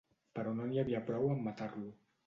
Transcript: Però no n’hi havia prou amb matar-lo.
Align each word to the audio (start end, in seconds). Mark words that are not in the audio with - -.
Però 0.37 0.53
no 0.61 0.65
n’hi 0.71 0.81
havia 0.85 1.03
prou 1.11 1.31
amb 1.37 1.47
matar-lo. 1.51 1.97